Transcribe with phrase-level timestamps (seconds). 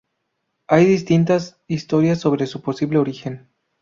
[0.65, 3.49] Hay distintas historias sobre su posible origen.